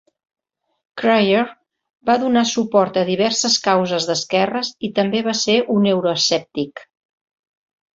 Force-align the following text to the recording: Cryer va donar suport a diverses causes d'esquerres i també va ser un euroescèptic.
Cryer 1.01 1.43
va 2.11 2.15
donar 2.23 2.43
suport 2.53 2.99
a 3.03 3.05
diverses 3.11 3.61
causes 3.69 4.11
d'esquerres 4.11 4.75
i 4.89 4.93
també 5.01 5.25
va 5.31 5.39
ser 5.47 5.63
un 5.79 5.91
euroescèptic. 5.97 6.89